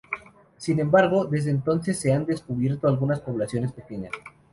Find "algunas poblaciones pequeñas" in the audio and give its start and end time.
2.87-4.09